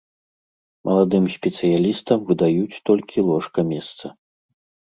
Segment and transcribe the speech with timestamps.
[0.89, 4.05] Маладым спецыялістам выдаюць толькі ложка-месца.